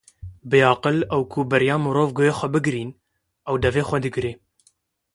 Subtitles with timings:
[0.51, 2.89] Biaqil ew e ku beriya mirov guhê xwe bigirin,
[3.49, 4.31] ew devê xwe digire.